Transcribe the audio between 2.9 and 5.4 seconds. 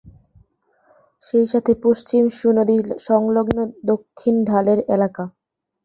সংলগ্ন দক্ষিণ ঢালের এলাকা।